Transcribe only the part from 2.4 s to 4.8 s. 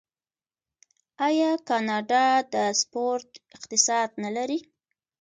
د سپورت اقتصاد نلري؟